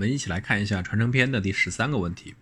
[0.00, 2.34] 我们一起来看一下传承篇的第十三个问题：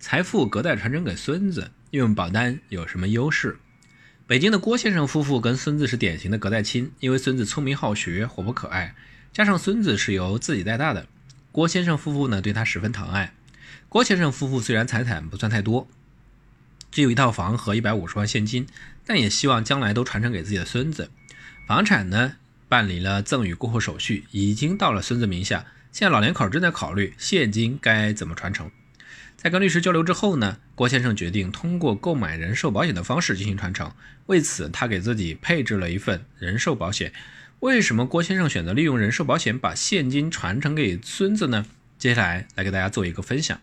[0.00, 3.58] 财富隔代传承给孙子，用保单有什么优势？
[4.26, 8.94] 北京的郭先生夫妇跟孙子是典型的隔代亲，因为孙子聪明好学、活泼可爱，
[9.30, 11.06] 加上孙子是由自己带大的，
[11.52, 13.34] 郭先生夫妇呢对他十分疼爱。
[13.90, 15.86] 郭先生夫妇虽然财产不算太多，
[16.90, 18.66] 只有一套房和一百五十万现金，
[19.04, 21.10] 但也希望将来都传承给自己的孙子。
[21.68, 22.36] 房产呢
[22.70, 25.66] 办理了赠与过户手续，已经到了孙子名下。
[25.94, 28.68] 现在老两口正在考虑现金该怎么传承。
[29.36, 33.92] 在跟律师交流之后呢，郭先生决定通过购买人寿保险的方式进行传承。
[34.26, 37.12] 为此，他给自己配置了一份人寿保险。
[37.60, 41.64] 为什么郭先生选择利用人寿保险把现金传承给孙子呢？
[41.96, 43.60] 接下来来给大家做一个分享。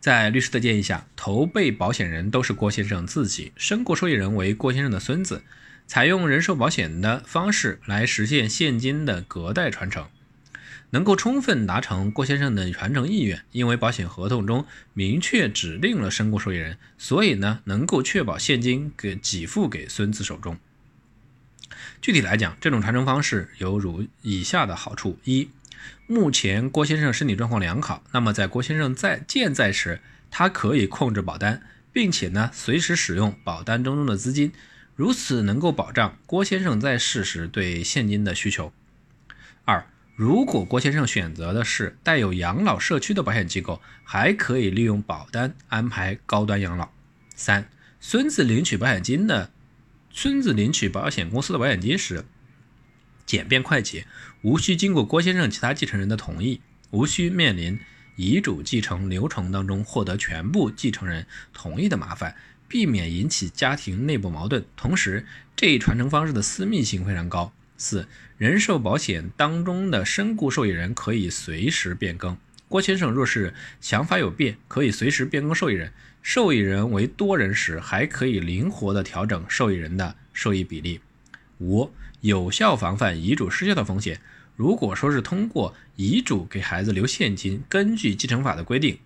[0.00, 5.40] 在律师的建议下，投被保险人都是郭先生自己，身故受益人为郭先生的孙子，
[5.86, 10.06] 采用人寿保险的方式来实现现金的隔代传承。
[10.90, 20.58] 能够充分达成郭先生的传承意愿，因为保险合同中明确指定了身故受益人，所以呢，能够确保现金给给付给孙子手中。
[22.00, 25.50] 具体来讲，这种传承方式有如以下的好处：一、
[26.06, 30.00] 目前郭先生身体状况良好，那么在郭先生在健在时，
[30.30, 34.52] 他可以控制保单，并且呢，随时使用保单当中的资金，
[34.94, 38.72] 如此能够保障郭先生在世时对现金的需求。
[39.64, 39.86] 二、
[40.18, 46.88] 如果郭先生选择的是带有养老社区的保险机构，还可以利用保单安排高端养老。
[47.36, 49.52] 三、孙子领取保险金的，
[50.10, 52.24] 孙子领取保险公司的保险金时，
[53.24, 54.08] 简便快捷，
[54.42, 57.78] 无需经过郭先生其他继承人的同意，无需面临
[58.16, 62.34] 遗嘱继承流程当中获得全部继承人同意的麻烦，
[62.66, 64.64] 避免引起家庭内部矛盾。
[64.76, 67.52] 同时，这一传承方式的私密性非常高。
[67.78, 72.36] 四、人寿保险当中的身故受益人可以随时变更。
[72.68, 75.92] 郭先生若是想法有变，可以随时变更受益人。
[76.20, 81.00] 受益人为多人时，还可以灵活的调整受益人的受益比例。
[81.60, 81.90] 五、
[82.20, 84.20] 有效防范遗嘱失效的风险。
[84.56, 88.98] 如果说是通过遗嘱给孩子留现金，根据继承法的规定。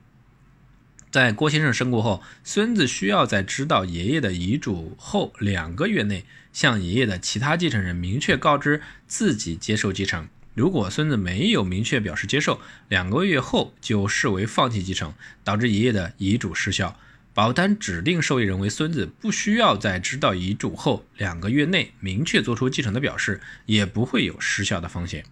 [1.12, 6.25] 在郭先生身故后，孙子需要在知道爷爷的遗嘱后两个月内，
[6.55, 10.27] 向爷爷的其他继承人明确告知自己接受继承。
[10.55, 15.12] 如果孙子没有明确表示接受，两个月后就视为放弃继承，
[15.45, 16.99] 导致爷爷的遗嘱失效。
[17.34, 25.27] 保单指定受益人为孙子，不需要在知道遗嘱后两个月内明确做出继承的表示，也不会有失效的风险。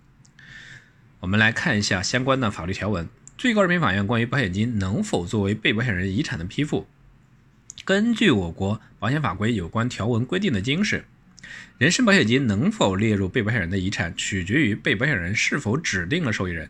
[1.20, 3.08] 我们来看一下相关的法律条文。
[3.40, 6.86] 最高人民法院关于保险金能否作为被保险人遗产的批复，
[7.86, 11.02] 根据我国保险法规有关条文规定的精神，
[11.78, 16.68] 人身保险金能否列入被保险人的遗产，取决于被保险人是否指定了受益人。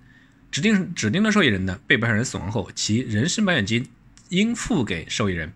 [0.53, 3.88] 指定指定的受益人呢，被保险人死亡后，其人身保险金
[4.28, 5.48] 应付给受益人；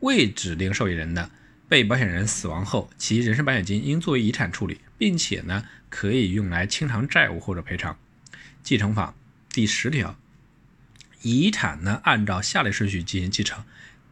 [0.00, 1.30] 未指定受益人的，
[1.68, 7.98] 被保险人死亡后，其人身保险金应作为遗产处理，并且呢，可以用来清偿债务或者赔偿。
[8.62, 9.14] 继承法
[9.50, 10.18] 第十条。
[11.24, 13.64] 遗产呢，按照下列顺序进行继承：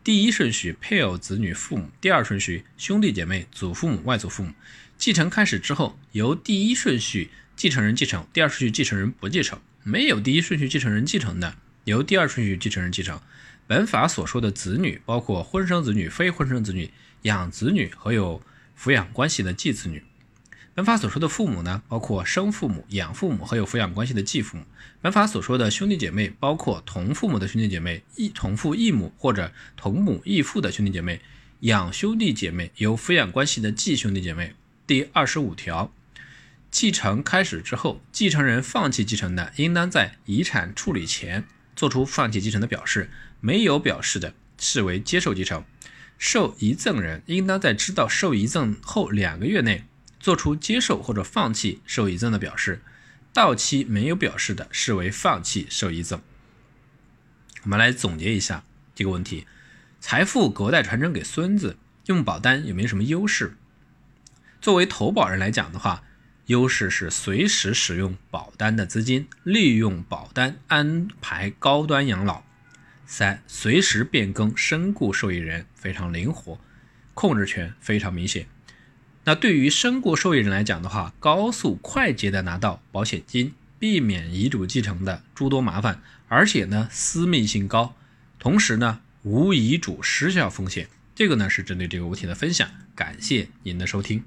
[0.02, 4.52] 第一顺序配偶、子女、父母；第二顺序兄弟姐妹、祖父母、外祖父母。
[4.96, 9.60] 继承开始之后，由第一顺序继承人继承，第二顺序继承人不继承。
[9.82, 13.20] 没有第一顺序继承人继承的，由第二顺序继承人继承。
[13.66, 16.90] 本法所说的子女，包括婚生子女、非婚生子女、
[17.22, 18.42] 养子女和有
[18.78, 20.02] 抚养关系的继子女。
[20.74, 24.64] 本法所说的父母呢，包括生父母、养父母和有抚养关系的继父母。
[25.02, 31.20] 本法所说的兄弟姐妹，包括同父母的兄弟姐妹、异同父异母或者同母异父的兄弟姐妹、
[31.60, 34.54] 养兄弟姐妹、有抚养关系的继兄弟姐妹。
[34.86, 35.92] 第二十五条，
[36.70, 41.44] 继承开始之后，继承人放弃继承的，应当在遗产处理前
[41.76, 43.08] 做出放弃继承的表示；
[43.40, 45.62] 没有表示的，视为接受继承。
[46.16, 49.84] 受遗赠人应当在知道受遗赠后两个月内。
[50.22, 52.80] 做出接受或者放弃受益赠的表示，
[53.34, 56.22] 到期没有表示的，视为放弃受益赠。
[57.64, 58.62] 我们来总结一下
[58.94, 59.48] 这个问题：
[60.00, 61.76] 财富隔代传承给孙子，
[62.06, 63.56] 用保单有没有什么优势？
[64.60, 66.04] 作为投保人来讲的话，
[66.46, 72.44] 优势是随时使用保单的资金，利用保单安排高端养老。
[73.04, 76.60] 三、随时变更身故受益人，非常灵活，
[77.12, 78.46] 控制权非常明显。
[79.24, 87.94] 那对于身故受益人来讲的话，高速快捷的拿到保险金，避免遗嘱继承的诸多麻烦，而且呢私密性高，
[88.38, 90.88] 同时呢无遗嘱失效风险。
[91.14, 94.24] 这个呢是针对这个问题的分享，感谢您的收听。